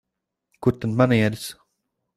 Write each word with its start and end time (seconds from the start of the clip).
Kur 0.61 0.73
tad 0.75 0.91
manieres? 1.01 1.45